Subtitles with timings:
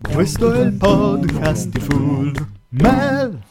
[0.00, 2.32] Questo è il podcast di Full
[2.70, 3.45] Mel.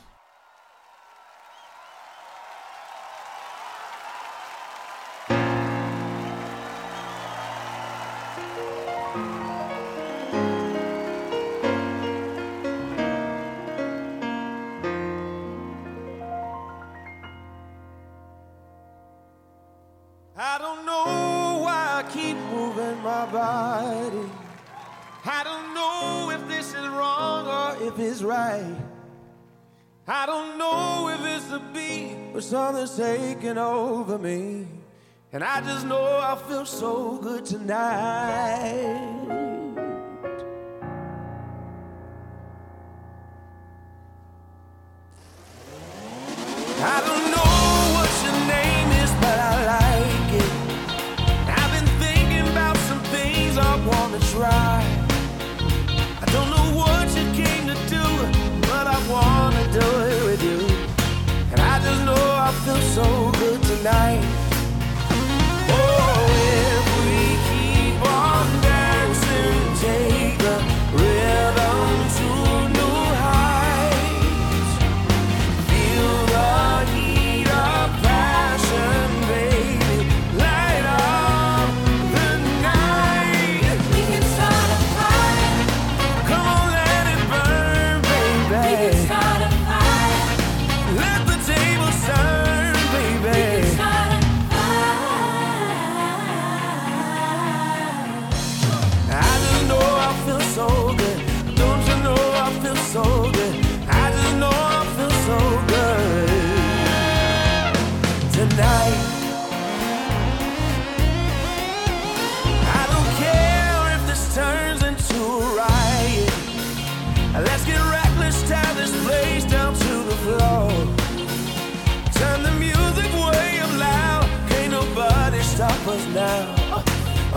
[35.35, 39.14] And I just know I feel so good tonight.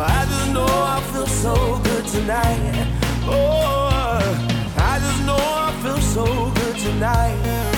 [0.00, 2.86] I just know I feel so good tonight.
[3.24, 4.20] Oh,
[4.76, 7.77] I just know I feel so good tonight.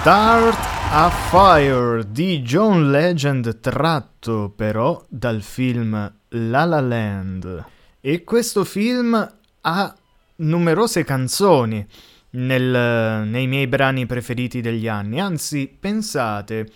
[0.00, 0.56] Start
[0.92, 7.64] a Fire di John Legend tratto però dal film La La Land.
[8.00, 9.96] E questo film ha
[10.36, 11.84] numerose canzoni
[12.30, 15.20] nel- nei miei brani preferiti degli anni.
[15.20, 16.70] Anzi, pensate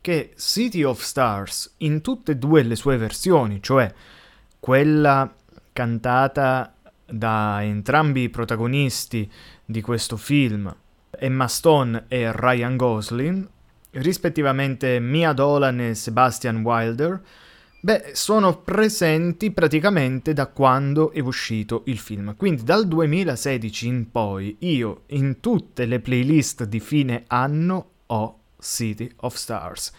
[0.00, 3.92] che City of Stars in tutte e due le sue versioni, cioè
[4.60, 5.34] quella
[5.72, 6.72] cantata
[7.04, 9.28] da entrambi i protagonisti
[9.64, 10.72] di questo film,
[11.10, 13.48] Emma Stone e Ryan Gosling,
[13.92, 17.20] rispettivamente Mia Dolan e Sebastian Wilder,
[17.80, 22.36] beh, sono presenti praticamente da quando è uscito il film.
[22.36, 29.10] Quindi dal 2016 in poi io in tutte le playlist di fine anno ho City
[29.16, 29.92] of Stars.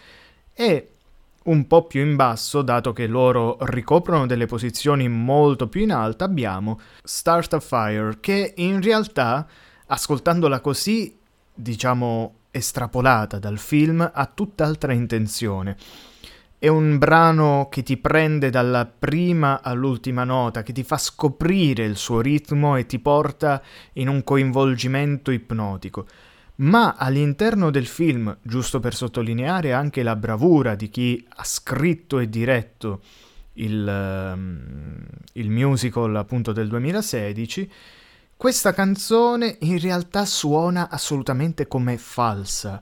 [0.52, 0.88] E
[1.42, 6.24] un po' più in basso, dato che loro ricoprono delle posizioni molto più in alto,
[6.24, 9.48] abbiamo Start a Fire, che in realtà,
[9.92, 11.16] ascoltandola così,
[11.52, 15.76] diciamo estrapolata dal film, ha tutt'altra intenzione.
[16.58, 21.96] È un brano che ti prende dalla prima all'ultima nota, che ti fa scoprire il
[21.96, 23.62] suo ritmo e ti porta
[23.94, 26.06] in un coinvolgimento ipnotico.
[26.56, 32.28] Ma all'interno del film, giusto per sottolineare anche la bravura di chi ha scritto e
[32.28, 33.00] diretto
[33.54, 37.70] il, ehm, il musical appunto del 2016,
[38.40, 42.80] questa canzone in realtà suona assolutamente come falsa,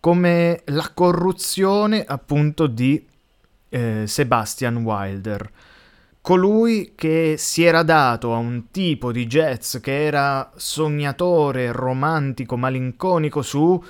[0.00, 3.06] come la corruzione appunto di
[3.68, 5.52] eh, Sebastian Wilder
[6.20, 13.42] colui che si era dato a un tipo di jazz che era sognatore, romantico, malinconico
[13.42, 13.80] su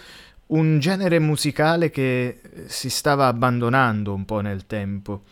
[0.49, 5.23] un genere musicale che si stava abbandonando un po' nel tempo.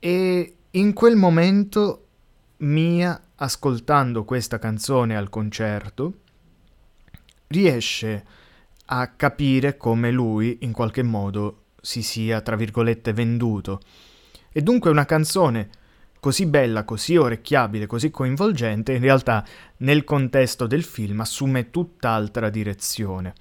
[0.00, 2.02] E in quel momento
[2.58, 6.20] Mia, ascoltando questa canzone al concerto,
[7.48, 8.24] riesce
[8.86, 13.80] a capire come lui in qualche modo si sia, tra virgolette, venduto.
[14.50, 15.70] E dunque una canzone
[16.20, 19.44] così bella, così orecchiabile, così coinvolgente, in realtà
[19.78, 23.34] nel contesto del film assume tutt'altra direzione.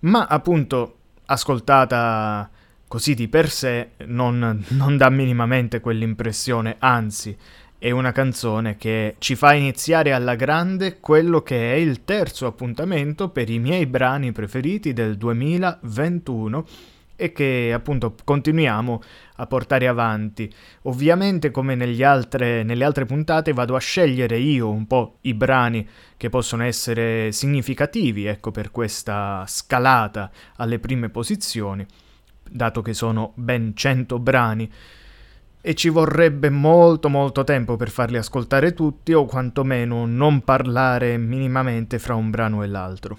[0.00, 2.50] Ma appunto, ascoltata
[2.86, 7.36] così di per sé, non, non dà minimamente quell'impressione, anzi,
[7.78, 13.28] è una canzone che ci fa iniziare alla grande quello che è il terzo appuntamento
[13.28, 16.66] per i miei brani preferiti del 2021
[17.14, 19.02] e che appunto continuiamo
[19.36, 20.52] a portare avanti.
[20.82, 25.86] Ovviamente come altre, nelle altre puntate vado a scegliere io un po' i brani
[26.16, 31.86] che possono essere significativi, ecco per questa scalata alle prime posizioni,
[32.48, 34.70] dato che sono ben 100 brani
[35.68, 41.98] e ci vorrebbe molto molto tempo per farli ascoltare tutti o quantomeno non parlare minimamente
[41.98, 43.18] fra un brano e l'altro.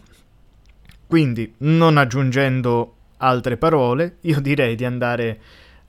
[1.05, 5.39] Quindi, non aggiungendo altre parole, io direi di andare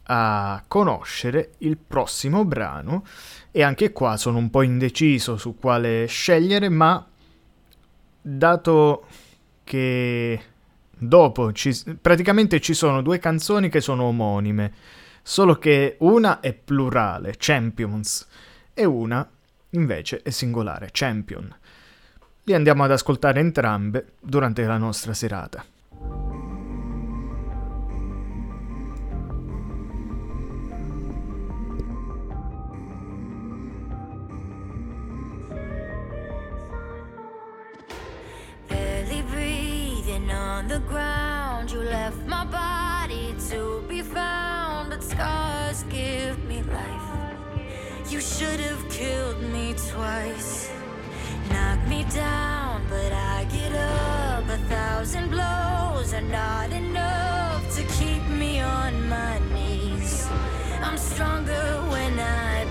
[0.02, 3.06] a conoscere il prossimo brano
[3.50, 7.02] e anche qua sono un po' indeciso su quale scegliere, ma
[8.20, 9.06] dato
[9.64, 10.40] che
[10.90, 17.34] dopo ci, praticamente ci sono due canzoni che sono omonime, solo che una è plurale,
[17.36, 18.26] Champions,
[18.74, 19.28] e una
[19.70, 21.54] invece è singolare, Champion.
[22.44, 25.64] Li andiamo ad ascoltare entrambe durante la nostra serata.
[40.60, 41.70] on the ground.
[41.70, 44.49] You left my body to be found,
[45.10, 47.08] scars give me life.
[48.08, 50.70] You should have killed me twice,
[51.50, 54.44] knocked me down, but I get up.
[54.48, 60.28] A thousand blows are not enough to keep me on my knees.
[60.82, 62.69] I'm stronger when I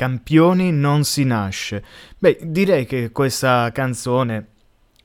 [0.00, 1.84] Campioni non si nasce.
[2.16, 4.46] Beh, direi che questa canzone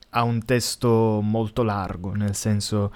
[0.08, 2.94] ha un testo molto largo, nel senso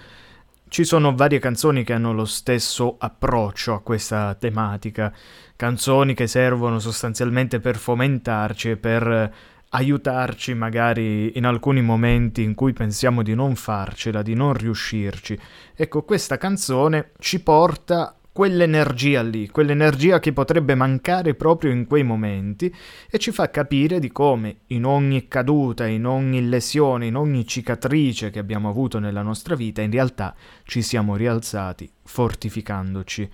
[0.68, 5.12] ci sono varie canzoni che hanno lo stesso approccio a questa tematica,
[5.56, 9.34] canzoni che servono sostanzialmente per fomentarci e per
[9.68, 15.38] aiutarci magari in alcuni momenti in cui pensiamo di non farcela, di non riuscirci.
[15.74, 22.74] Ecco, questa canzone ci porta quell'energia lì, quell'energia che potrebbe mancare proprio in quei momenti
[23.10, 28.30] e ci fa capire di come in ogni caduta, in ogni lesione, in ogni cicatrice
[28.30, 30.34] che abbiamo avuto nella nostra vita, in realtà
[30.64, 33.30] ci siamo rialzati fortificandoci.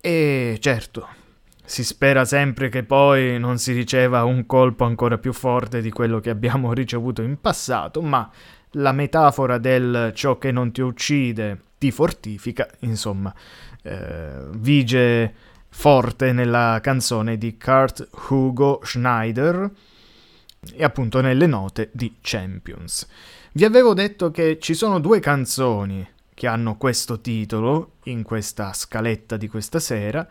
[0.00, 1.08] E certo,
[1.64, 6.20] si spera sempre che poi non si riceva un colpo ancora più forte di quello
[6.20, 8.30] che abbiamo ricevuto in passato, ma
[8.72, 13.34] la metafora del ciò che non ti uccide ti fortifica, insomma,
[13.82, 15.34] eh, vige
[15.68, 19.70] forte nella canzone di Kurt Hugo Schneider
[20.72, 23.06] e appunto nelle note di Champions.
[23.52, 29.36] Vi avevo detto che ci sono due canzoni che hanno questo titolo in questa scaletta
[29.36, 30.26] di questa sera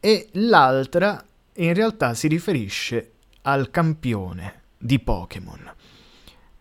[0.00, 1.22] e l'altra
[1.56, 5.72] in realtà si riferisce al campione di Pokémon.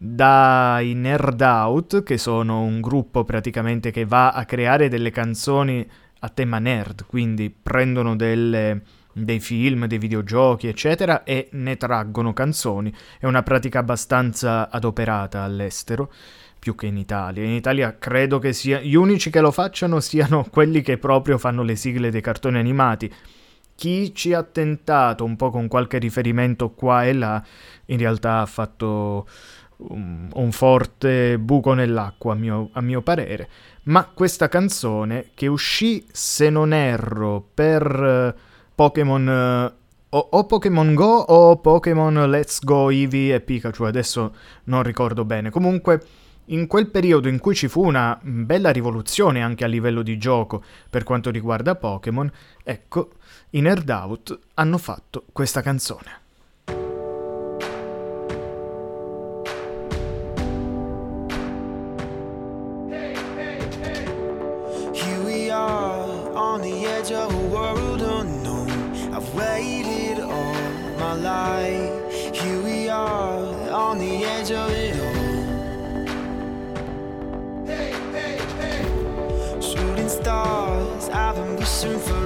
[0.02, 5.86] Dai Nerd Out, che sono un gruppo praticamente che va a creare delle canzoni
[6.20, 12.94] a tema nerd, quindi prendono delle, dei film, dei videogiochi, eccetera, e ne traggono canzoni.
[13.20, 16.14] È una pratica abbastanza adoperata all'estero,
[16.58, 17.44] più che in Italia.
[17.44, 21.62] In Italia credo che sia, gli unici che lo facciano siano quelli che proprio fanno
[21.62, 23.14] le sigle dei cartoni animati.
[23.76, 27.44] Chi ci ha tentato un po' con qualche riferimento qua e là,
[27.88, 29.28] in realtà ha fatto
[29.88, 33.50] un, un forte buco nell'acqua, a mio, a mio parere
[33.90, 38.40] ma questa canzone che uscì, se non erro, per uh,
[38.74, 39.28] Pokémon...
[39.28, 39.78] Uh,
[40.12, 44.34] o, o, Pokémon Go o Pokémon Let's Go Eevee e Pikachu, adesso
[44.66, 45.52] non ricordo bene.
[45.52, 46.04] Comunque,
[46.46, 50.64] in quel periodo in cui ci fu una bella rivoluzione anche a livello di gioco
[50.90, 52.32] per quanto riguarda Pokémon,
[52.64, 53.12] ecco,
[53.52, 56.19] i Nerd Out hanno fatto questa canzone.
[67.00, 68.70] edge of a world unknown.
[69.14, 72.14] I've waited all my life.
[72.36, 76.06] Here we are on the edge of it all.
[77.66, 79.62] Hey, hey, hey.
[79.62, 82.19] Shooting stars, I've been wishing for.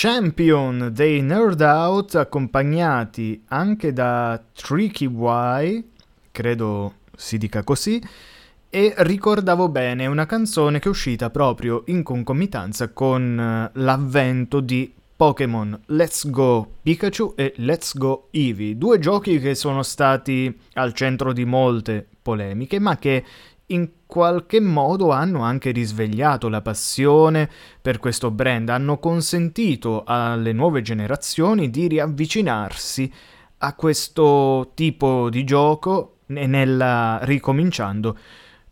[0.00, 5.84] Champion dei Nerd Out accompagnati anche da Tricky Y,
[6.30, 8.00] credo si dica così,
[8.70, 14.94] e ricordavo bene una canzone che è uscita proprio in concomitanza con eh, l'avvento di
[15.16, 21.32] Pokémon Let's Go Pikachu e Let's Go Eevee, due giochi che sono stati al centro
[21.32, 23.24] di molte polemiche, ma che
[23.68, 27.48] in qualche modo hanno anche risvegliato la passione
[27.80, 33.12] per questo brand, hanno consentito alle nuove generazioni di riavvicinarsi
[33.58, 38.16] a questo tipo di gioco nella ricominciando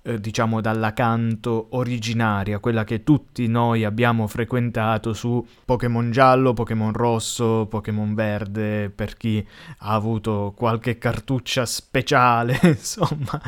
[0.06, 6.92] eh, diciamo dalla canto originaria, quella che tutti noi abbiamo frequentato su Pokémon giallo, Pokémon
[6.92, 9.44] rosso, Pokémon verde, per chi
[9.78, 13.40] ha avuto qualche cartuccia speciale, insomma,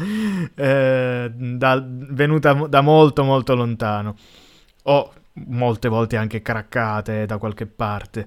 [0.55, 4.17] eh, da- venuta da molto molto lontano.
[4.85, 5.13] O
[5.47, 8.27] molte volte anche craccate da qualche parte,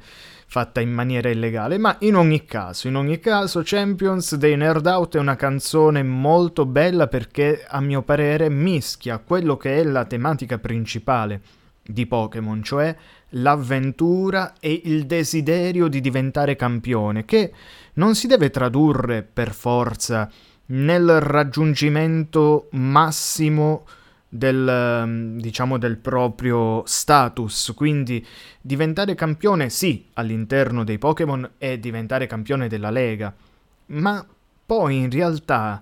[0.51, 5.15] fatta in maniera illegale, ma in ogni caso, in ogni caso Champions dei Nerd Out
[5.15, 10.57] è una canzone molto bella perché a mio parere mischia quello che è la tematica
[10.57, 11.39] principale
[11.81, 12.93] di Pokémon, cioè
[13.29, 17.53] l'avventura e il desiderio di diventare campione, che
[17.93, 20.29] non si deve tradurre per forza
[20.65, 23.85] nel raggiungimento massimo
[24.33, 27.73] del, ehm, diciamo, del proprio status.
[27.75, 28.25] Quindi
[28.61, 33.33] diventare campione, sì, all'interno dei Pokémon è diventare campione della Lega,
[33.87, 34.25] ma
[34.65, 35.81] poi in realtà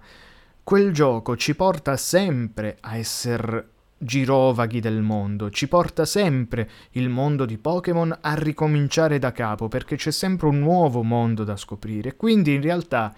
[0.63, 3.69] quel gioco ci porta sempre a essere
[4.01, 9.95] girovaghi del mondo, ci porta sempre il mondo di Pokémon a ricominciare da capo, perché
[9.95, 12.15] c'è sempre un nuovo mondo da scoprire.
[12.15, 13.13] Quindi in realtà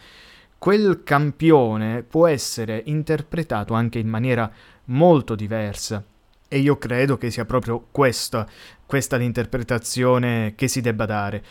[0.57, 4.51] quel campione può essere interpretato anche in maniera
[4.85, 6.03] molto diversa.
[6.47, 8.47] E io credo che sia proprio questa,
[8.85, 11.43] questa l'interpretazione che si debba dare.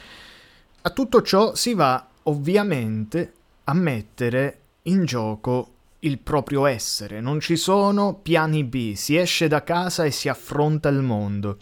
[0.82, 3.32] A tutto ciò si va ovviamente
[3.64, 9.62] a mettere in gioco il proprio essere, non ci sono piani B, si esce da
[9.62, 11.58] casa e si affronta il mondo.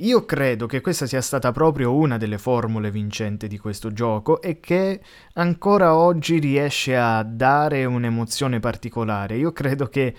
[0.00, 4.60] Io credo che questa sia stata proprio una delle formule vincenti di questo gioco e
[4.60, 5.00] che
[5.32, 9.36] ancora oggi riesce a dare un'emozione particolare.
[9.36, 10.14] Io credo che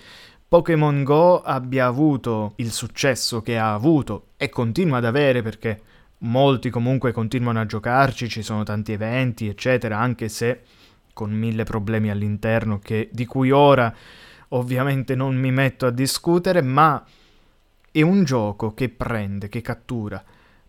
[0.50, 5.80] Pokémon Go abbia avuto il successo che ha avuto e continua ad avere perché
[6.22, 10.62] molti comunque continuano a giocarci, ci sono tanti eventi, eccetera, anche se
[11.12, 13.94] con mille problemi all'interno che, di cui ora
[14.48, 17.00] ovviamente non mi metto a discutere, ma
[17.92, 20.20] è un gioco che prende, che cattura,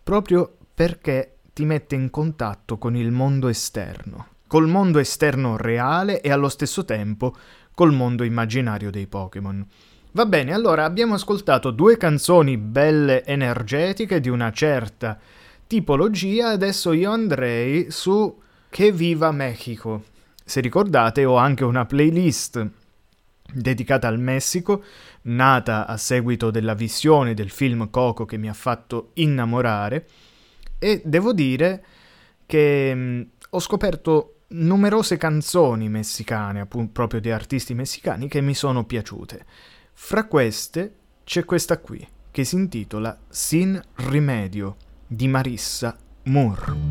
[0.04, 6.32] proprio perché ti mette in contatto con il mondo esterno, col mondo esterno reale e
[6.32, 7.36] allo stesso tempo
[7.82, 9.65] col mondo immaginario dei Pokémon.
[10.12, 15.17] Va bene, allora abbiamo ascoltato due canzoni belle energetiche di una certa
[15.65, 18.39] tipologia, adesso io andrei su
[18.70, 20.04] Che viva Mexico.
[20.46, 22.63] Se ricordate ho anche una playlist
[23.52, 24.84] dedicata al Messico,
[25.24, 30.08] nata a seguito della visione del film Coco che mi ha fatto innamorare
[30.78, 31.84] e devo dire
[32.46, 39.46] che ho scoperto numerose canzoni messicane, appunto proprio di artisti messicani che mi sono piaciute.
[39.94, 46.90] Fra queste c'è questa qui che si intitola Sin Rimedio di Marissa Moore.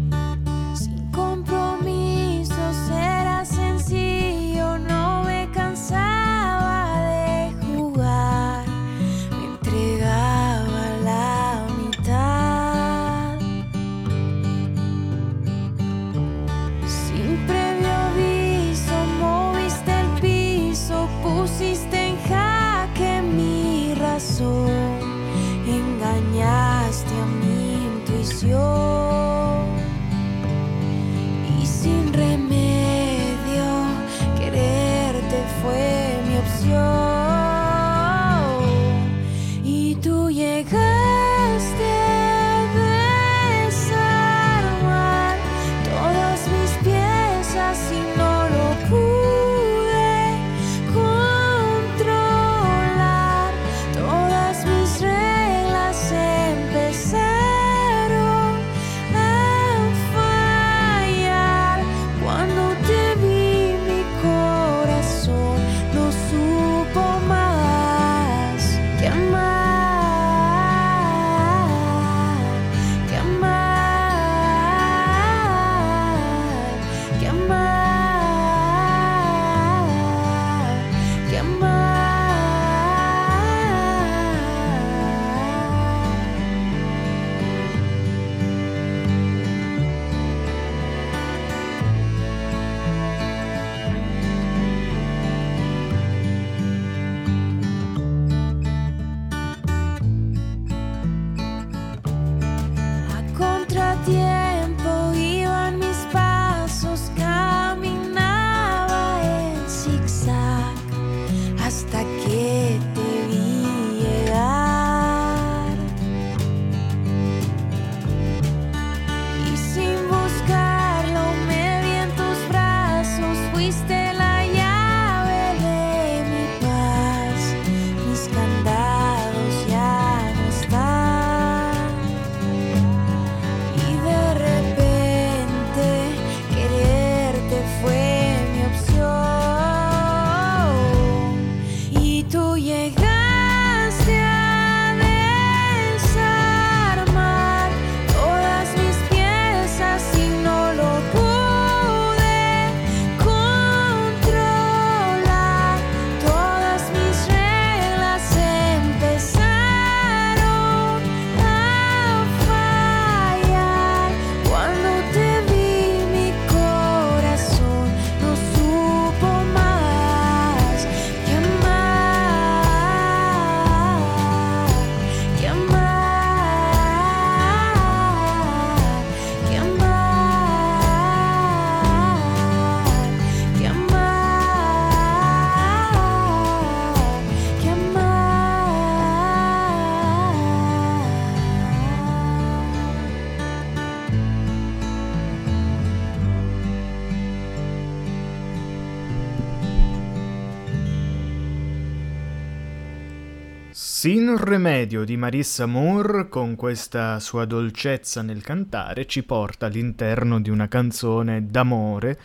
[204.51, 210.67] Remedio di Marissa Moore, con questa sua dolcezza nel cantare, ci porta all'interno di una
[210.67, 212.19] canzone d'amore.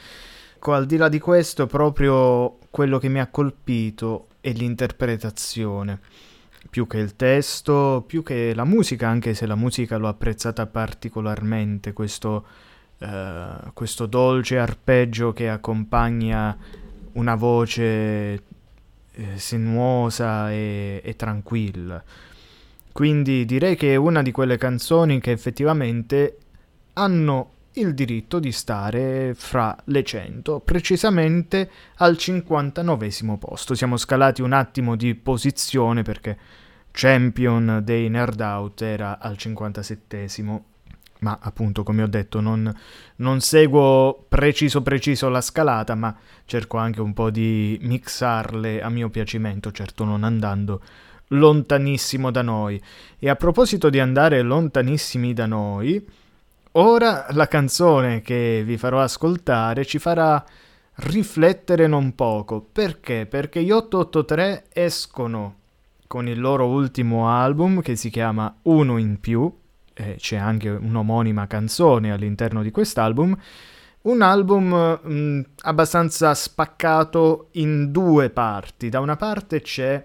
[0.59, 5.99] Al di là di questo, proprio quello che mi ha colpito è l'interpretazione.
[6.67, 11.93] Più che il testo, più che la musica, anche se la musica l'ho apprezzata particolarmente,
[11.93, 12.47] questo,
[13.01, 16.57] uh, questo dolce arpeggio che accompagna
[17.11, 18.41] una voce
[19.15, 22.03] eh, sinuosa e, e tranquilla.
[22.91, 26.37] Quindi direi che è una di quelle canzoni che effettivamente
[26.93, 33.75] hanno il diritto di stare fra le 100, precisamente al 59 posto.
[33.75, 36.37] Siamo scalati un attimo di posizione perché
[36.91, 40.27] Champion dei Nerd Out era al 57
[41.25, 42.71] ma appunto come ho detto non,
[43.15, 49.09] non, seguo preciso preciso la scalata, ma cerco anche un po' di mixarle a mio
[49.09, 50.81] piacimento, certo non andando
[51.29, 52.79] lontanissimo da noi.
[53.17, 56.07] E a proposito di andare lontanissimi da noi,
[56.73, 60.45] ora la canzone che vi farò ascoltare ci farà
[60.97, 62.61] riflettere non poco.
[62.61, 63.25] Perché?
[63.25, 65.55] Perché gli 883 escono
[66.05, 69.51] con il loro ultimo album che si chiama Uno in più
[69.95, 73.35] eh, c'è anche un'omonima canzone all'interno di quest'album,
[74.01, 78.89] un album mh, mm, abbastanza spaccato in due parti.
[78.89, 80.03] Da una parte c'è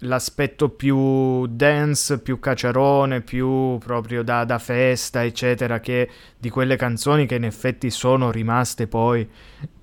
[0.00, 6.08] l'aspetto più dance, più cacciarone, più proprio da, da, festa, eccetera, che
[6.38, 9.28] di quelle canzoni che in effetti sono rimaste poi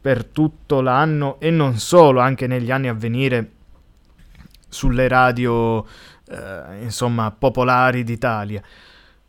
[0.01, 3.51] per tutto l'anno e non solo, anche negli anni a venire
[4.69, 5.86] sulle radio,
[6.30, 8.62] eh, insomma, popolari d'Italia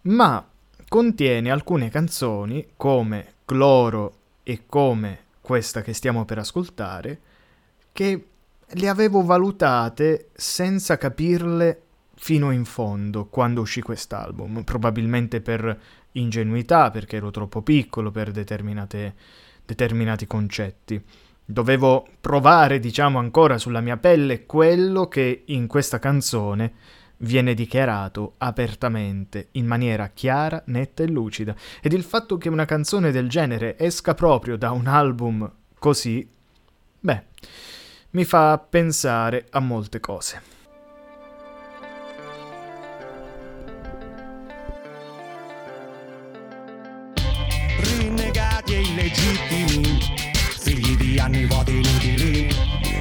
[0.03, 0.47] ma
[0.89, 7.21] contiene alcune canzoni come Cloro e come questa che stiamo per ascoltare
[7.93, 8.27] che
[8.67, 11.83] le avevo valutate senza capirle
[12.15, 15.79] fino in fondo quando uscì quest'album, probabilmente per
[16.13, 21.03] ingenuità, perché ero troppo piccolo per determinati concetti.
[21.45, 26.73] Dovevo provare, diciamo, ancora sulla mia pelle quello che in questa canzone
[27.23, 33.11] viene dichiarato apertamente, in maniera chiara, netta e lucida, ed il fatto che una canzone
[33.11, 36.29] del genere esca proprio da un album così,
[37.01, 37.23] beh,
[38.11, 40.43] mi fa pensare a molte cose.
[47.79, 49.99] Rinnegati e illegittimi,
[50.59, 52.49] figli di anni vuoti inutili,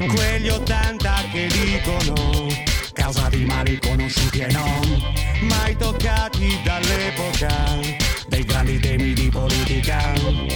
[0.08, 2.51] quegli 80 che dicono
[2.94, 5.04] causa di mali conosciuti e non
[5.42, 7.80] mai toccati dall'epoca
[8.28, 10.14] dei grandi temi di politica,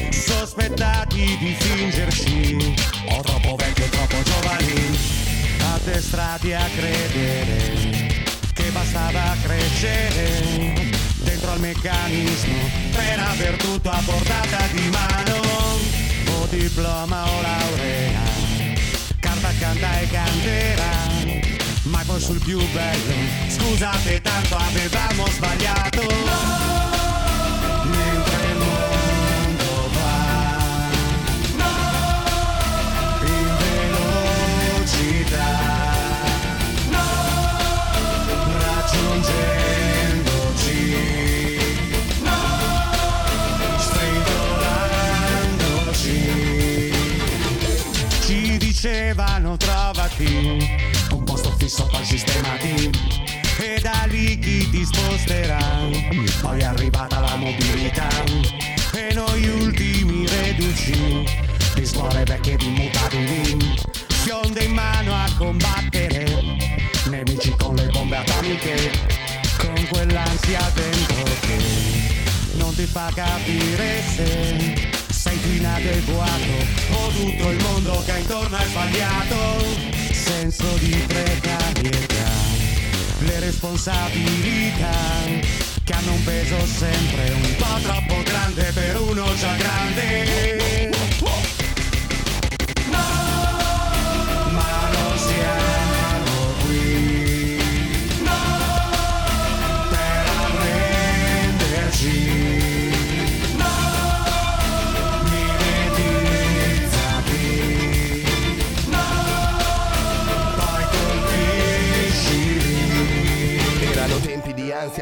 [0.09, 2.75] sospettati di fingerci
[3.09, 4.97] o troppo vecchi o troppo giovani,
[5.73, 8.13] addestrati a credere
[8.53, 10.93] che bastava crescere
[11.23, 15.41] dentro al meccanismo per aver tutto a portata di mano,
[16.39, 18.21] o diploma o laurea,
[19.19, 21.44] carta canta e canterà
[21.85, 23.13] ma poi sul più bello
[23.49, 26.01] Scusate tanto avevamo sbagliato.
[26.01, 26.94] Mentre
[52.15, 52.89] fisso col sistema T
[53.59, 55.59] e da lì chi ti sposterà.
[56.41, 58.07] Poi è arrivata la mobilità
[58.93, 61.23] e noi ultimi reduci.
[61.73, 63.75] Di scuole vecchie di mutabili
[64.07, 66.25] fionde in mano a combattere.
[67.09, 68.91] Nemici con le bombe atomiche
[69.57, 71.57] con quell'ansia dentro che
[72.53, 78.65] non ti fa capire se sei più inadeguato o tutto il mondo che intorno è
[78.65, 80.03] sbagliato.
[80.11, 82.04] Senso di precarietà,
[83.25, 84.91] le responsabilità
[85.83, 90.74] che hanno un peso sempre un po' troppo grande per uno già grande.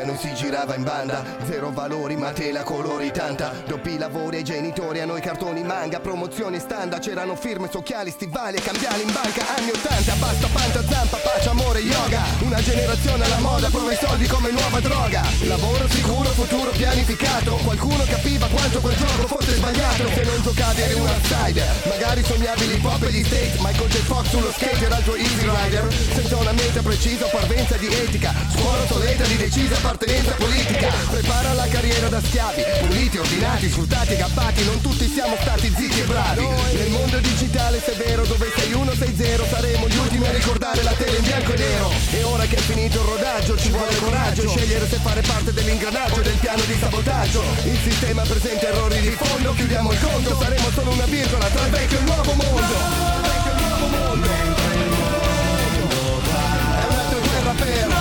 [0.03, 1.23] Ansia non si girava in banda.
[1.45, 3.51] Zero valori ma te la colori tanta.
[3.65, 7.01] Doppi lavori ai genitori a noi cartoni manga Promozioni standard.
[7.01, 9.45] C'erano firme, occhiali, stivali e cambiali in banca.
[9.55, 12.21] Anni 80 basta panta zampa pace amore yoga.
[12.39, 15.21] Una generazione alla moda prova i soldi come nuova droga.
[15.43, 17.55] Lavoro sicuro, futuro pianificato.
[17.63, 20.09] Qualcuno capiva quanto quel gioco fosse sbagliato.
[20.13, 21.69] Se non giocavi eri un outsider.
[21.87, 23.97] Magari sognavi l'hip hop e gli state Michael J.
[24.03, 25.93] Fox sullo skate era il easy rider.
[26.13, 28.33] Senza una mente precisa, parvenza di etica.
[28.55, 30.87] Scuola soleta di decisa appartenenza politica.
[31.09, 36.03] Prepara la carriera da schiavi Puliti, ordinati, sfruttati, gabbati Non tutti siamo stati zitti e
[36.03, 36.47] bravi.
[36.73, 40.31] Nel mondo digitale se è vero Dove sei uno, sei zero Saremo gli ultimi a
[40.31, 41.91] ricordare la tele in bianco e nero.
[42.11, 46.21] E ora che è finito il rodaggio Ci vuole coraggio Scegliere se fare parte dell'ingranaggio
[46.21, 47.43] Del piano di sabotaggio.
[47.63, 51.71] Il sistema presenta errori di fondo Chiudiamo il conto Saremo solo una virgola Tra il
[51.71, 52.73] vecchio e il nuovo mondo.
[53.21, 54.27] Vecchio e il nuovo mondo.
[56.73, 57.92] È un'altra guerra per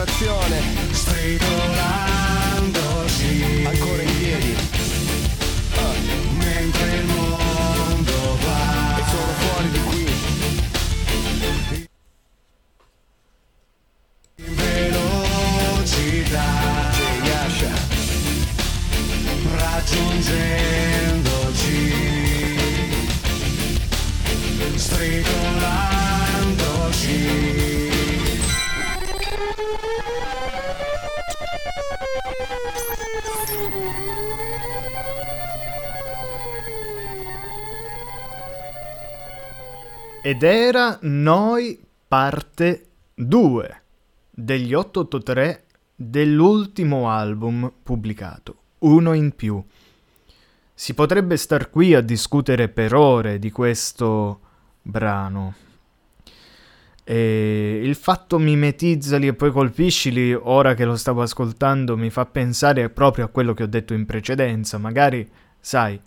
[0.00, 0.56] generazione
[0.92, 4.54] stridolandoci Ancora in piedi.
[5.74, 5.94] Ah,
[6.38, 8.98] mentre il mondo va.
[8.98, 10.06] E sono fuori di qui.
[14.36, 16.48] In velocità.
[16.92, 17.20] Jay
[19.56, 21.78] raggiungendoci.
[24.76, 27.59] Stridolandoci
[40.22, 43.82] Ed era Noi parte 2
[44.30, 49.62] degli 883 dell'ultimo album pubblicato, uno in più.
[50.74, 54.40] Si potrebbe star qui a discutere per ore di questo
[54.82, 55.69] brano.
[57.04, 62.88] E il fatto mimetizzali e poi colpiscili, ora che lo stavo ascoltando, mi fa pensare
[62.90, 64.78] proprio a quello che ho detto in precedenza.
[64.78, 66.00] Magari, sai,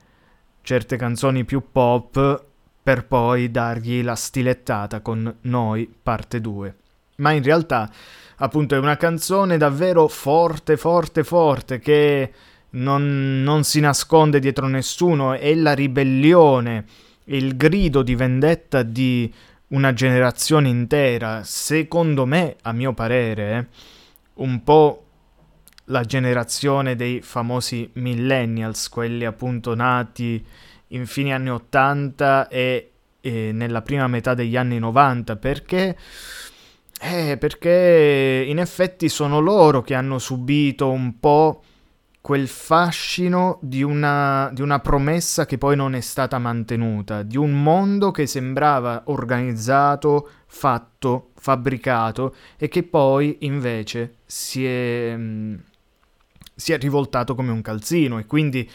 [0.61, 2.45] certe canzoni più pop
[2.81, 6.75] per poi dargli la stilettata con Noi parte 2.
[7.17, 7.89] Ma in realtà,
[8.37, 12.31] appunto, è una canzone davvero forte, forte, forte, che
[12.71, 16.85] non, non si nasconde dietro nessuno, è la ribellione,
[17.25, 19.31] il grido di vendetta di
[19.69, 23.65] una generazione intera, secondo me, a mio parere, eh,
[24.35, 25.05] un po'
[25.85, 30.45] la generazione dei famosi millennials, quelli appunto nati
[30.87, 35.97] in fine anni 80 e, e nella prima metà degli anni 90, perché...
[37.05, 41.61] Eh, perché in effetti sono loro che hanno subito un po'
[42.23, 47.61] quel fascino di una, di una promessa che poi non è stata mantenuta, di un
[47.61, 55.55] mondo che sembrava organizzato, fatto, fabbricato e che poi invece si è, mm,
[56.55, 58.17] si è rivoltato come un calzino.
[58.19, 58.71] E quindi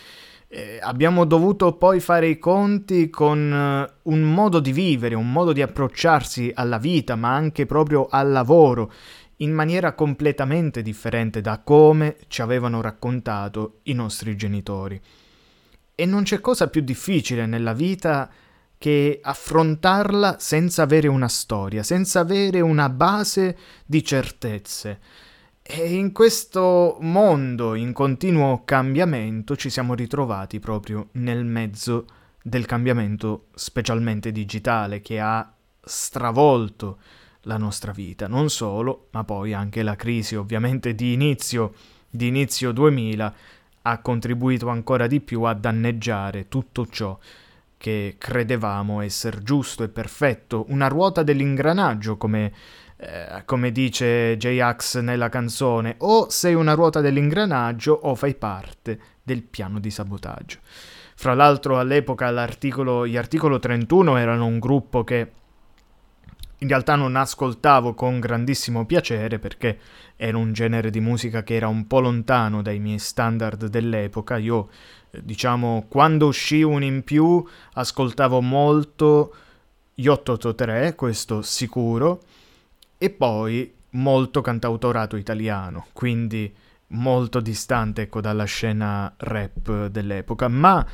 [0.49, 5.55] eh, abbiamo dovuto poi fare i conti con eh, un modo di vivere, un modo
[5.55, 8.93] di approcciarsi alla vita, ma anche proprio al lavoro,
[9.39, 15.01] in maniera completamente differente da come ci avevano raccontato i nostri genitori.
[15.95, 18.31] E non c'è cosa più difficile nella vita
[18.79, 25.01] che affrontarla senza avere una storia, senza avere una base di certezze.
[25.63, 32.07] E in questo mondo in continuo cambiamento ci siamo ritrovati proprio nel mezzo
[32.43, 36.99] del cambiamento specialmente digitale che ha stravolto
[37.49, 41.73] la nostra vita, non solo, ma poi anche la crisi ovviamente di inizio,
[42.09, 43.35] di inizio 2000
[43.83, 47.19] ha contribuito ancora di più a danneggiare tutto ciò
[47.79, 52.53] che credevamo essere giusto e perfetto, una ruota dell'ingranaggio come
[53.01, 59.43] eh, come dice J-Ax nella canzone, o sei una ruota dell'ingranaggio o fai parte del
[59.43, 60.59] piano di sabotaggio.
[61.15, 65.31] Fra l'altro all'epoca gli articolo 31 erano un gruppo che
[66.59, 69.79] in realtà non ascoltavo con grandissimo piacere perché
[70.17, 74.37] era un genere di musica che era un po' lontano dai miei standard dell'epoca.
[74.39, 74.69] Io,
[75.11, 77.45] eh, diciamo, quando uscì un in più
[77.75, 79.35] ascoltavo molto
[79.95, 82.23] gli 883, questo sicuro,
[82.99, 86.53] e poi molto cantautorato italiano, quindi
[86.89, 90.85] molto distante ecco, dalla scena rap dell'epoca, ma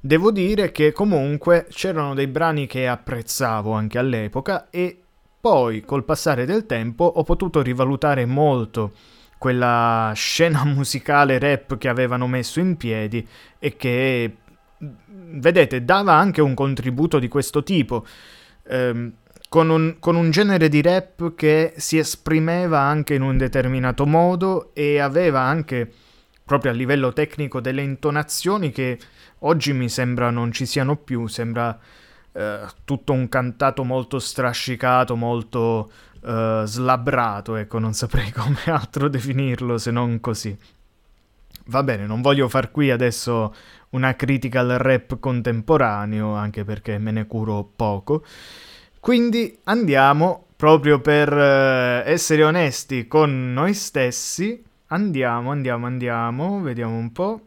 [0.00, 5.03] devo dire che comunque c'erano dei brani che apprezzavo anche all'epoca e
[5.44, 8.92] poi col passare del tempo ho potuto rivalutare molto
[9.36, 13.28] quella scena musicale rap che avevano messo in piedi
[13.58, 14.36] e che,
[14.78, 18.06] vedete, dava anche un contributo di questo tipo.
[18.68, 19.16] Ehm,
[19.50, 24.70] con un, con un, genere di rap che si esprimeva anche in un determinato modo
[24.72, 25.92] e aveva anche,
[26.42, 28.98] proprio a livello tecnico, delle intonazioni che
[29.40, 31.78] oggi mi sembra non ci siano più, sembra
[32.34, 35.90] eh, tutto un cantato molto strascicato, molto
[36.24, 40.56] eh, slabbrato, ecco, non saprei come altro definirlo se non così.
[41.66, 43.54] Va bene, non voglio far qui adesso
[43.90, 48.24] una critica al rap contemporaneo, anche perché me ne curo poco.
[49.00, 57.12] Quindi andiamo, proprio per eh, essere onesti con noi stessi, andiamo, andiamo, andiamo, vediamo un
[57.12, 57.40] po'.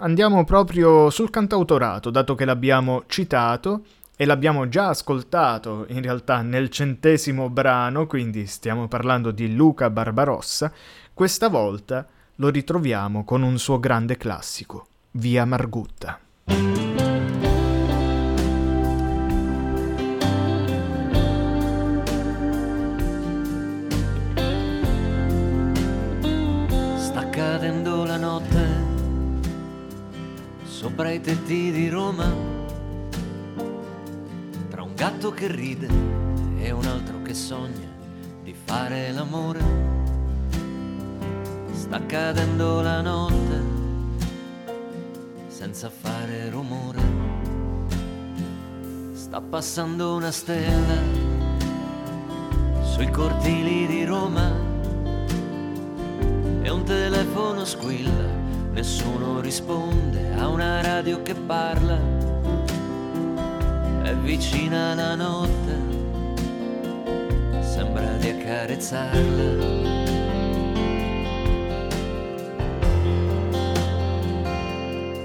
[0.00, 3.82] Andiamo proprio sul cantautorato, dato che l'abbiamo citato
[4.16, 10.72] e l'abbiamo già ascoltato in realtà nel centesimo brano, quindi stiamo parlando di Luca Barbarossa,
[11.12, 16.20] questa volta lo ritroviamo con un suo grande classico, Via Margutta.
[31.18, 32.32] I tetti di Roma,
[34.70, 35.88] tra un gatto che ride
[36.60, 37.88] e un altro che sogna
[38.44, 39.60] di fare l'amore.
[41.72, 43.62] Sta cadendo la notte
[45.48, 47.00] senza fare rumore.
[49.12, 51.02] Sta passando una stella
[52.84, 54.52] sui cortili di Roma
[56.62, 58.47] e un telefono squilla
[58.78, 61.98] nessuno risponde a una radio che parla,
[64.04, 65.74] è vicina la notte,
[67.60, 69.96] sembra di accarezzarla.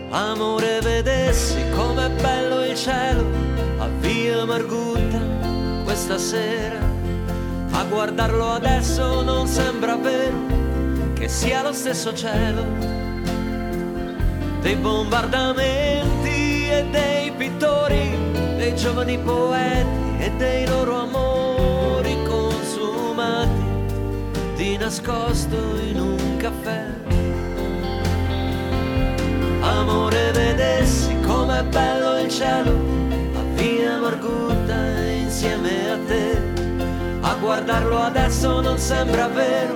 [0.09, 3.23] Amore, vedessi com'è bello il cielo
[3.77, 5.21] a via Margutta
[5.83, 6.79] questa sera.
[7.69, 10.37] A guardarlo adesso non sembra vero
[11.13, 12.92] che sia lo stesso cielo
[14.63, 18.17] dei bombardamenti e dei pittori,
[18.55, 23.61] dei giovani poeti e dei loro amori consumati
[24.55, 26.85] di nascosto in un caffè.
[29.59, 32.71] Amore, vedessi com'è bello il cielo,
[33.35, 36.41] a via Margutta insieme a te.
[37.19, 39.75] A guardarlo adesso non sembra vero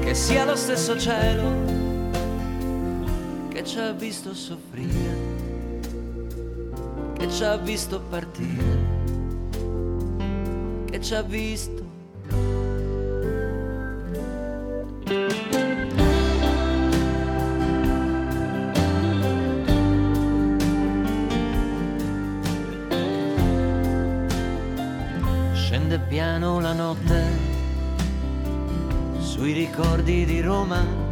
[0.00, 1.75] che sia lo stesso cielo
[3.66, 5.16] ci ha visto soffrire,
[7.18, 8.78] che ci ha visto partire,
[10.84, 11.84] che ci ha visto.
[25.54, 27.24] Scende piano la notte
[29.18, 31.05] sui ricordi di Roma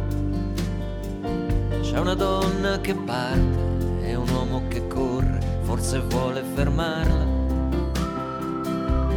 [2.05, 7.25] una donna che parte e un uomo che corre, forse vuole fermarla.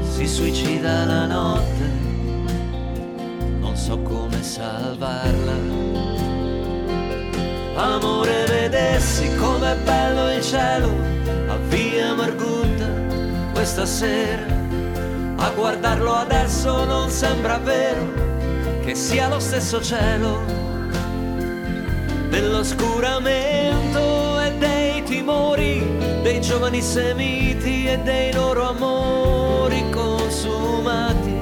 [0.01, 1.85] Si suicida la notte,
[3.61, 5.53] non so come salvarla.
[7.75, 10.89] Amore, vedessi com'è bello il cielo
[11.49, 12.89] a via Margutta
[13.53, 14.47] questa sera.
[15.37, 20.58] A guardarlo adesso non sembra vero che sia lo stesso cielo
[22.29, 31.37] dell'oscuramento e dei timori dei giovani semiti e dei loro amori consumati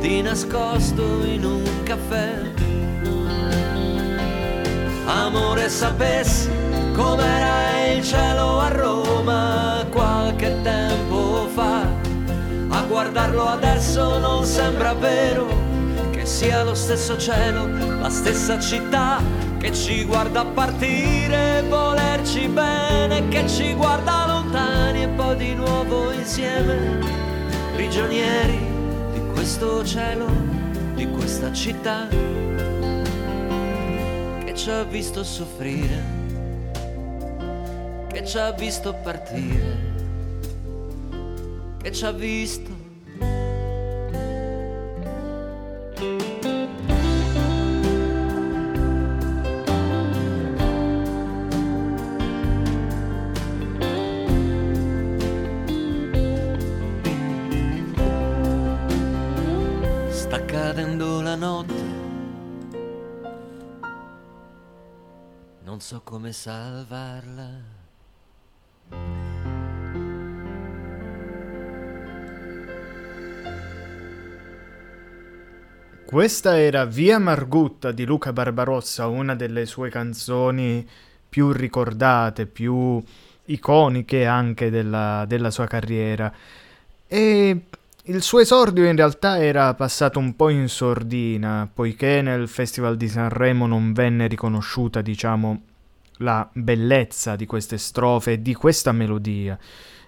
[0.00, 2.46] di nascosto in un caffè.
[5.04, 6.50] Amore sapessi
[6.94, 11.82] com'era il cielo a Roma qualche tempo fa,
[12.68, 15.46] a guardarlo adesso non sembra vero
[16.10, 17.66] che sia lo stesso cielo,
[18.00, 25.36] la stessa città che ci guarda partire, volerci bene, che ci guarda lontani e poi
[25.36, 27.04] di nuovo insieme.
[27.74, 28.58] Prigionieri
[29.12, 30.26] di questo cielo,
[30.94, 32.08] di questa città
[34.44, 36.02] che ci ha visto soffrire,
[38.12, 39.76] che ci ha visto partire,
[41.82, 42.77] che ci ha visto
[66.28, 67.48] come salvarla.
[76.04, 80.86] Questa era Via Margutta di Luca Barbarossa, una delle sue canzoni
[81.28, 83.02] più ricordate, più
[83.44, 86.32] iconiche anche della, della sua carriera.
[87.06, 87.62] E
[88.02, 93.08] il suo esordio in realtà era passato un po' in sordina, poiché nel Festival di
[93.08, 95.62] Sanremo non venne riconosciuta, diciamo,
[96.18, 99.58] la bellezza di queste strofe e di questa melodia,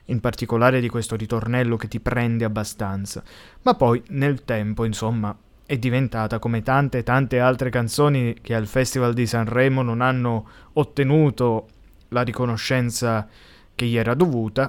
[0.07, 3.23] in particolare di questo ritornello che ti prende abbastanza.
[3.63, 9.15] Ma poi, nel tempo, insomma, è diventata come tante tante altre canzoni che al Festival
[9.15, 11.69] di Sanremo non hanno ottenuto
[12.09, 13.29] la riconoscenza
[13.75, 14.69] che gli era dovuta,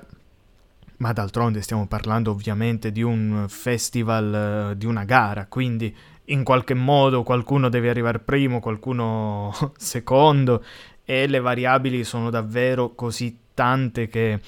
[0.98, 5.94] ma d'altronde stiamo parlando ovviamente di un festival, eh, di una gara, quindi
[6.26, 10.64] in qualche modo qualcuno deve arrivare primo, qualcuno secondo
[11.12, 14.40] e le variabili sono davvero così tante che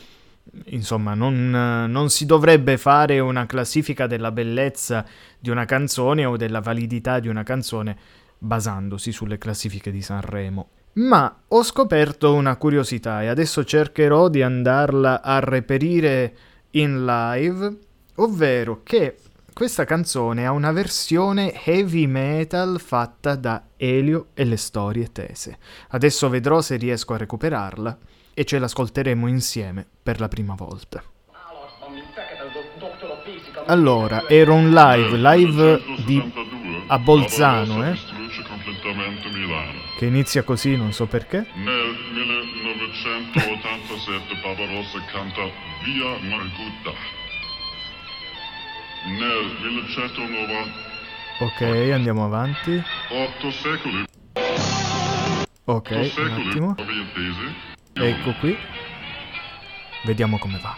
[0.67, 5.05] insomma non, non si dovrebbe fare una classifica della bellezza
[5.37, 7.97] di una canzone o della validità di una canzone
[8.37, 10.69] basandosi sulle classifiche di Sanremo.
[10.93, 16.33] Ma ho scoperto una curiosità e adesso cercherò di andarla a reperire
[16.71, 17.77] in live,
[18.15, 19.17] ovvero che
[19.53, 25.59] questa canzone ha una versione heavy metal fatta da Elio e le storie tese.
[25.89, 27.95] Adesso vedrò se riesco a recuperarla
[28.33, 31.03] e ce l'ascolteremo insieme per la prima volta.
[33.67, 36.33] Allora, era un live, live di
[36.87, 37.95] a Bolzano, eh?
[39.97, 41.45] Che inizia così, non so perché.
[41.53, 45.43] Nel 1987 Barbarossa canta
[45.85, 47.21] Via Margutta.
[49.05, 50.91] Nel 1198
[51.39, 52.81] Ok, andiamo avanti.
[53.51, 54.05] secoli,
[55.65, 56.75] Ok, otto un attimo.
[57.95, 58.55] Ecco qui.
[60.03, 60.75] Vediamo come va.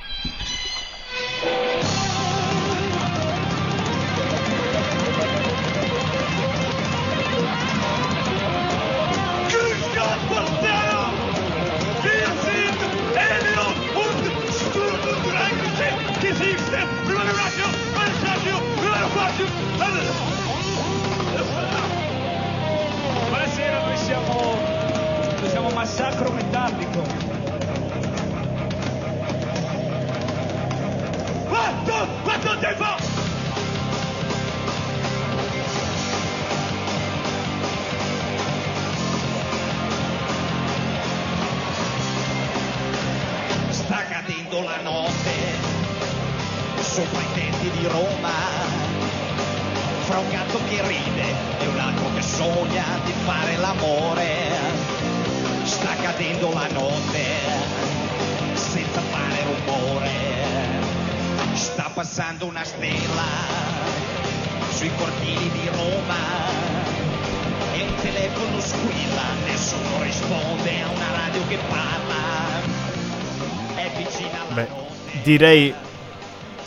[75.26, 75.74] Direi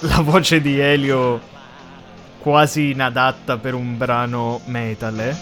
[0.01, 1.41] la voce di Elio
[2.41, 5.37] quasi inadatta per un brano metal, eh?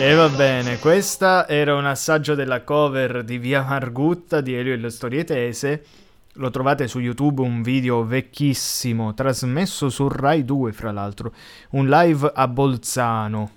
[0.00, 4.78] E va bene, questa era un assaggio della cover di Via Margutta di Elio e
[4.78, 5.84] le storie tese.
[6.36, 11.34] Lo trovate su YouTube, un video vecchissimo, trasmesso su Rai 2 fra l'altro,
[11.72, 13.50] un live a Bolzano,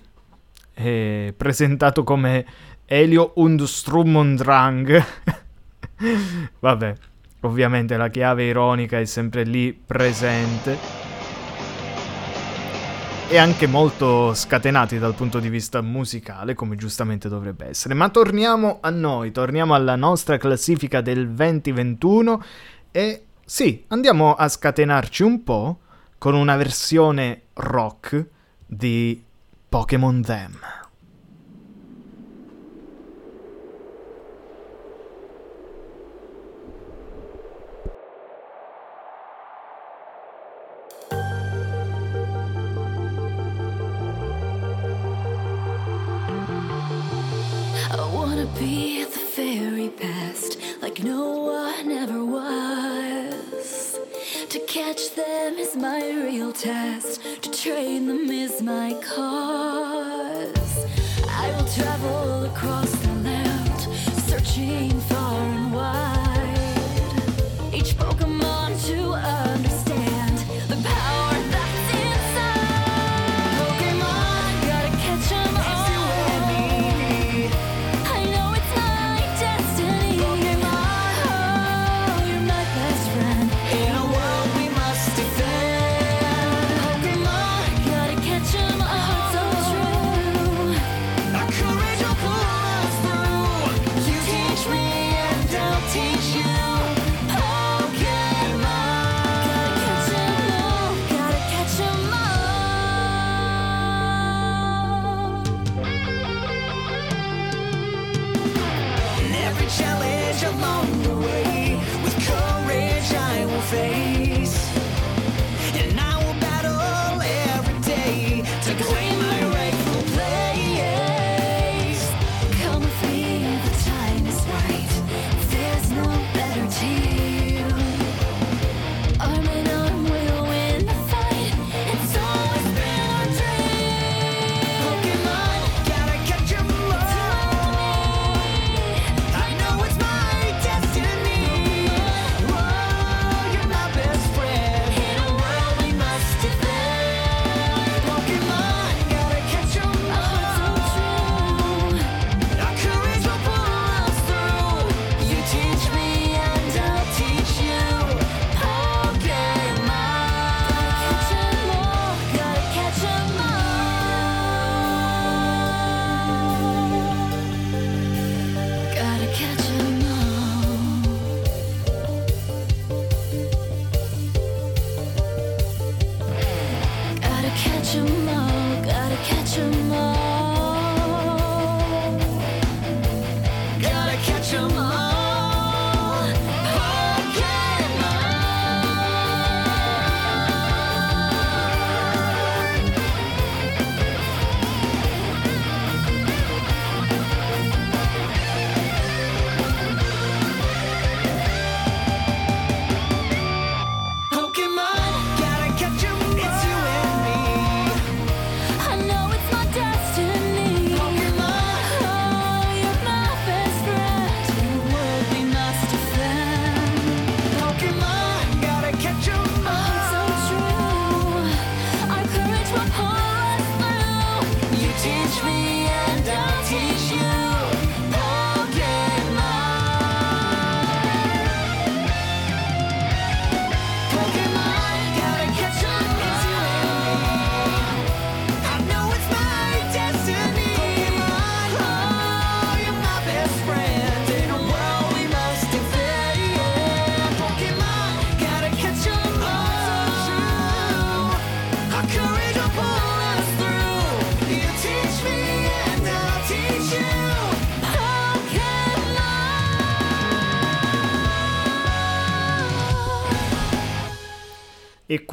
[0.74, 2.44] eh, presentato come
[2.84, 5.04] Elio und Strummondrang.
[6.60, 6.94] Vabbè,
[7.40, 11.03] ovviamente la chiave ironica è sempre lì presente.
[13.28, 17.94] E anche molto scatenati dal punto di vista musicale, come giustamente dovrebbe essere.
[17.94, 22.42] Ma torniamo a noi, torniamo alla nostra classifica del 2021
[22.90, 25.78] e sì, andiamo a scatenarci un po'
[26.18, 28.26] con una versione rock
[28.66, 29.22] di
[29.68, 30.83] Pokémon Them.
[52.24, 53.98] Was.
[54.48, 60.86] To catch them is my real test, to train them is my cause.
[61.28, 63.80] I will travel across the land,
[64.28, 66.13] searching far and wide.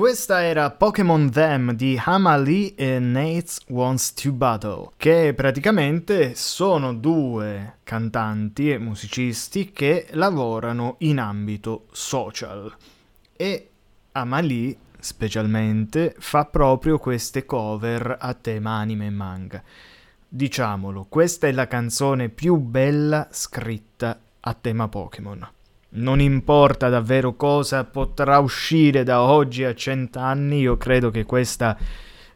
[0.01, 6.91] Questa era Pokémon Them di Hama Lee e Nate Wants to Battle, che praticamente sono
[6.95, 12.75] due cantanti e musicisti che lavorano in ambito social.
[13.31, 13.69] E
[14.13, 19.63] Hama Lee, specialmente, fa proprio queste cover a tema anime e manga.
[20.27, 25.47] Diciamolo, questa è la canzone più bella scritta a tema Pokémon.
[25.93, 31.77] Non importa davvero cosa potrà uscire da oggi a cent'anni, io credo che questa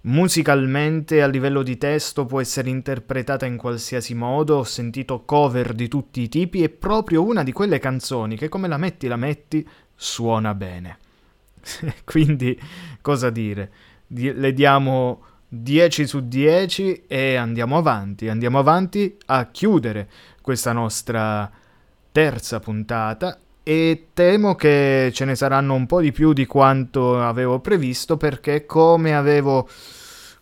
[0.02, 5.88] musicalmente a livello di testo può essere interpretata in qualsiasi modo, ho sentito cover di
[5.88, 9.66] tutti i tipi, è proprio una di quelle canzoni che come la metti la metti
[9.96, 10.98] suona bene.
[12.04, 12.60] Quindi
[13.00, 13.72] cosa dire?
[14.06, 20.10] Di- le diamo 10 su 10 e andiamo avanti, andiamo avanti a chiudere
[20.42, 21.50] questa nostra
[22.12, 27.58] terza puntata e temo che ce ne saranno un po' di più di quanto avevo
[27.58, 29.68] previsto perché come avevo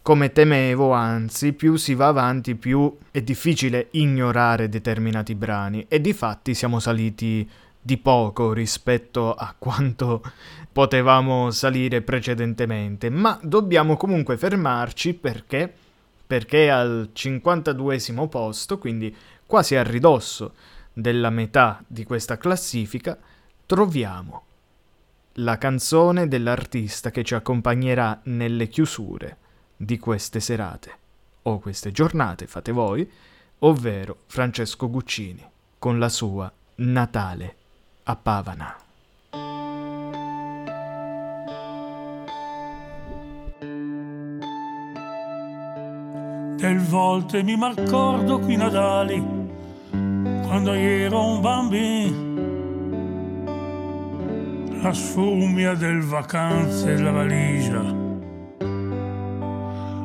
[0.01, 5.85] come temevo, anzi, più si va avanti più è difficile ignorare determinati brani.
[5.87, 7.49] E di fatti siamo saliti
[7.79, 10.21] di poco rispetto a quanto
[10.73, 15.73] potevamo salire precedentemente, ma dobbiamo comunque fermarci perché
[16.27, 17.99] perché al 52
[18.29, 19.15] posto, quindi
[19.45, 20.53] quasi a ridosso
[20.93, 23.17] della metà di questa classifica,
[23.65, 24.43] troviamo
[25.37, 29.37] la canzone dell'artista che ci accompagnerà nelle chiusure
[29.75, 30.97] di queste serate
[31.43, 33.09] o queste giornate, fate voi,
[33.59, 35.43] ovvero Francesco Guccini
[35.79, 37.55] con la sua Natale
[38.03, 38.77] a Pavana.
[46.55, 49.42] Del volte mi m'accordo qui Natali,
[50.43, 52.31] quando ero un bambino.
[54.81, 57.81] La sfumia del vacanze la valigia,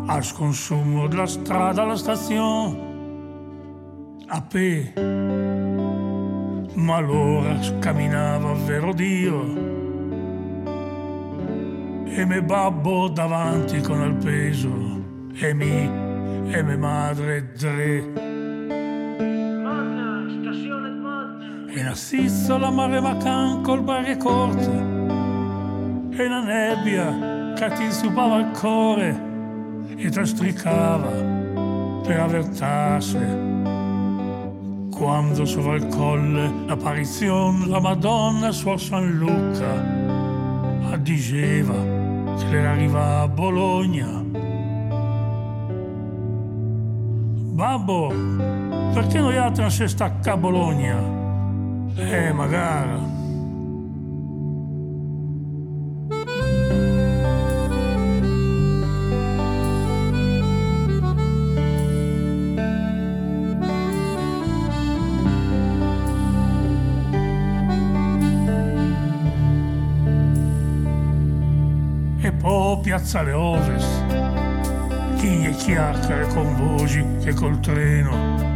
[0.07, 2.78] al sconsumo della strada alla stazione,
[4.28, 4.93] a pe.
[6.74, 9.76] Ma allora camminava vero Dio
[12.05, 14.70] e me babbo davanti con il peso
[15.34, 16.07] e mi
[16.51, 18.28] e mia madre tre.
[21.89, 24.70] Nassisso la mare macan col bare corte
[26.11, 29.18] e la nebbia che ti insupava il cuore
[29.97, 31.09] e ti stricava
[32.03, 33.16] per avvertarsi.
[34.91, 39.72] Quando sopra il colle l'apparizione la Madonna suor San Luca
[40.99, 41.72] diceva
[42.36, 44.22] che le arriva a Bologna
[47.55, 48.09] Babbo,
[48.93, 51.18] perché noi altri non si stacca a Bologna?
[52.01, 53.16] Eh, magari.
[72.20, 74.07] E poi Piazzale Ovest
[75.16, 78.47] chi e chiacchiere con voci che col treno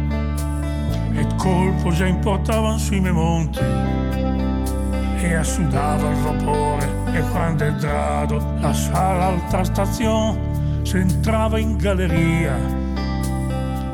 [1.23, 3.59] e colpo già importavan sui miei monti
[5.19, 11.77] e assudava il vapore e quando è entrato la sala altra stazione si entrava in
[11.77, 12.55] galleria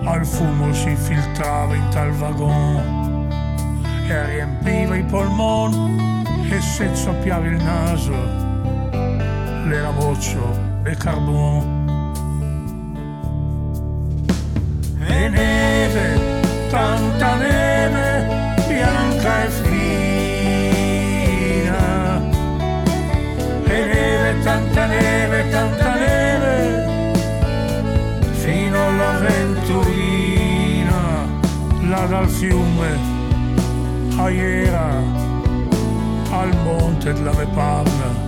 [0.04, 3.28] al fumo si filtrava in tal vagon
[4.08, 8.48] e riempiva i polmoni e se soffiava il naso
[9.68, 11.78] l'era boccio e carbone.
[15.08, 15.59] E neve,
[16.70, 18.28] tanta neve,
[18.68, 19.82] bianca e fina.
[23.66, 27.14] E neve, tanta neve, tanta neve,
[28.32, 31.02] fino alla Venturina,
[31.88, 32.98] là dal fiume,
[34.18, 35.02] a Iera,
[36.32, 38.28] al monte della Mepavna.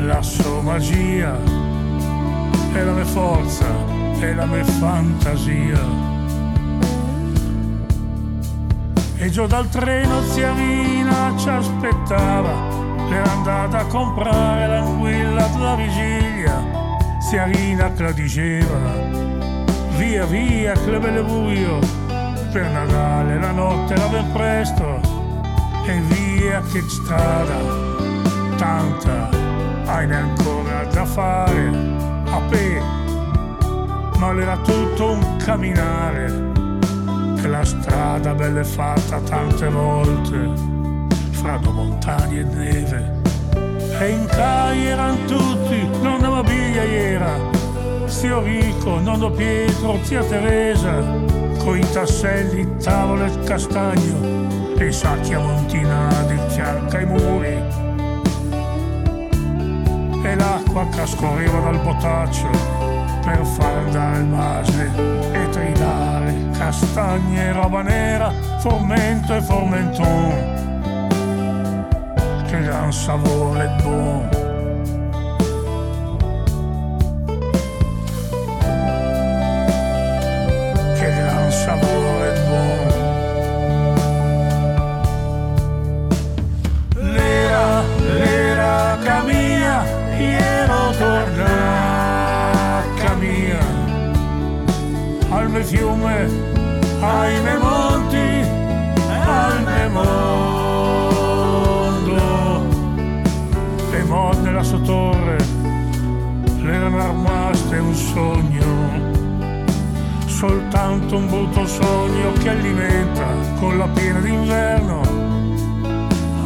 [0.00, 1.36] La sua magia
[2.72, 3.66] e la mia forza
[4.20, 6.07] e la mia fantasia.
[9.20, 12.52] E giù dal treno zia Mina ci aspettava,
[13.10, 16.64] era andata a comprare l'anguilla della vigilia.
[17.18, 18.78] Zia Rina che la diceva,
[19.96, 21.80] via via che le belle buio,
[22.52, 25.00] per Natale la notte la ben presto,
[25.84, 27.58] e via che strada,
[28.56, 29.28] tanta
[29.86, 31.68] hai ancora da fare,
[32.30, 32.96] a pe
[34.18, 36.47] ma era tutto un camminare
[37.48, 40.50] che la strada bella è fatta tante volte
[41.30, 43.20] fra montagne e neve.
[43.98, 47.36] E in calle erano tutti nonna Mabiglia era
[48.06, 51.02] zio Rico, nonno Pietro, zia Teresa
[51.58, 57.86] coi tasselli, tavole e castagno e i sacchi ammontinati in fianco ai muri.
[60.22, 62.77] E l'acqua che scorreva dal botaccio
[63.28, 64.90] per far andare il mase
[65.32, 70.56] e trilare castagne, roba nera, formento e formenton.
[72.46, 74.37] Che gran sapore buon.
[97.28, 98.26] Ahimè monti,
[99.08, 101.36] ahimè mondo.
[103.90, 105.36] Le mod nella sua torre,
[106.60, 109.06] le erano rimaste un sogno
[110.26, 113.26] soltanto un brutto sogno che alimenta
[113.58, 115.00] con la piena d'inverno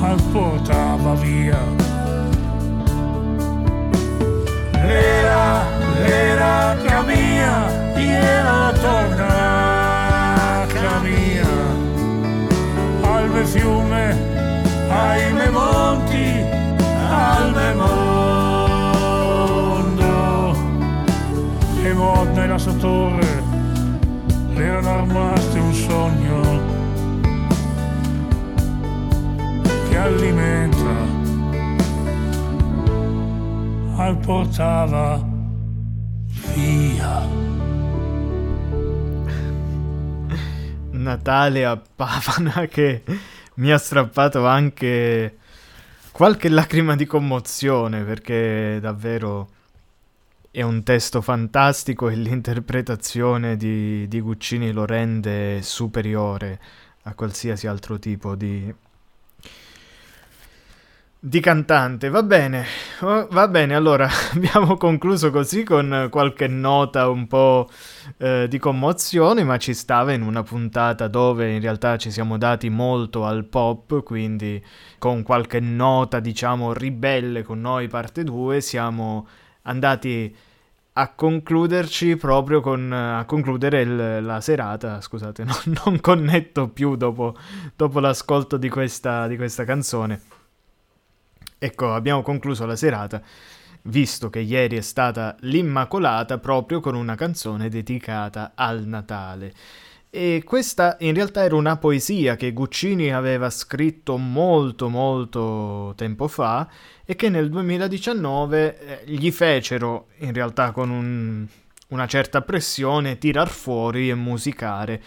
[0.01, 1.59] al portava via.
[4.72, 5.62] L'era,
[6.01, 9.52] l'era cammina, io torna
[13.33, 14.16] albe fiume,
[14.91, 16.45] ahimè monti,
[17.09, 19.24] albe mondo,
[21.83, 23.43] e modna la sua torre,
[24.55, 26.61] erano rimaste un sogno
[29.89, 30.95] che alimenta
[33.97, 35.20] al portava
[36.55, 37.52] via.
[41.03, 43.03] Natale a Pavana che
[43.55, 45.37] mi ha strappato anche
[46.13, 49.49] qualche lacrima di commozione perché davvero
[50.51, 56.61] è un testo fantastico e l'interpretazione di, di Guccini lo rende superiore
[57.05, 58.73] a qualsiasi altro tipo di,
[61.25, 62.09] di cantante.
[62.09, 62.64] Va bene,
[63.03, 67.68] oh, va bene, allora abbiamo concluso così con qualche nota un po'
[68.18, 72.70] eh, di commozione, ma ci stava in una puntata dove in realtà ci siamo dati
[72.70, 74.61] molto al pop, quindi
[74.99, 79.29] con qualche nota diciamo ribelle con noi parte 2 siamo
[79.62, 80.35] andati
[80.95, 85.55] a concluderci proprio con a concludere il, la serata scusate no,
[85.85, 87.37] non connetto più dopo,
[87.77, 90.41] dopo l'ascolto di questa, di questa canzone
[91.65, 93.23] ecco abbiamo concluso la serata
[93.83, 99.53] visto che ieri è stata l'Immacolata proprio con una canzone dedicata al Natale
[100.15, 106.69] e questa in realtà era una poesia che Guccini aveva scritto molto molto tempo fa
[107.05, 111.47] e che nel 2019 eh, gli fecero, in realtà con un,
[111.89, 115.03] una certa pressione, tirar fuori e musicare.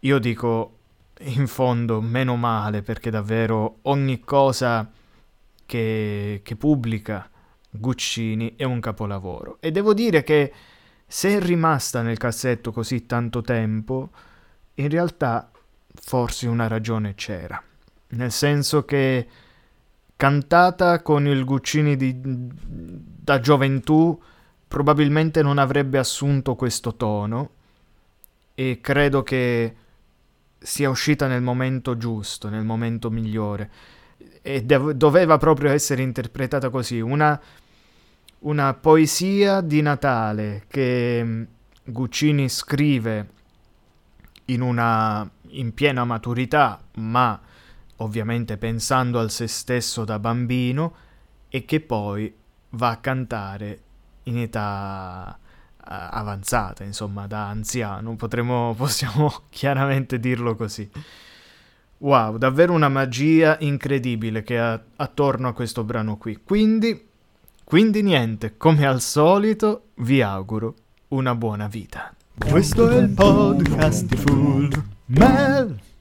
[0.00, 0.78] Io dico,
[1.20, 4.90] in fondo, meno male, perché davvero ogni cosa
[5.66, 7.28] che, che pubblica
[7.70, 9.58] Guccini è un capolavoro.
[9.60, 10.52] E devo dire che
[11.06, 14.10] se è rimasta nel cassetto così tanto tempo,
[14.74, 15.50] in realtà
[15.94, 17.62] forse una ragione c'era.
[18.08, 19.28] Nel senso che
[20.16, 24.20] cantata con il Guccini di, da gioventù
[24.66, 27.50] probabilmente non avrebbe assunto questo tono
[28.54, 29.76] e credo che
[30.58, 33.70] sia uscita nel momento giusto, nel momento migliore
[34.42, 37.38] e dev- doveva proprio essere interpretata così, una,
[38.40, 41.42] una poesia di Natale che mm,
[41.84, 43.28] Guccini scrive
[44.46, 47.40] in, una, in piena maturità, ma
[47.96, 50.94] ovviamente pensando al se stesso da bambino,
[51.48, 52.32] e che poi
[52.70, 53.80] va a cantare
[54.24, 60.90] in età uh, avanzata, insomma, da anziano, potremmo, possiamo chiaramente dirlo così.
[61.98, 66.40] Wow, davvero una magia incredibile che ha attorno a questo brano qui.
[66.44, 67.06] Quindi,
[67.64, 70.74] quindi niente, come al solito, vi auguro
[71.08, 72.14] una buona vita.
[72.36, 74.70] Questo è il podcast di Full
[75.06, 75.80] Mel.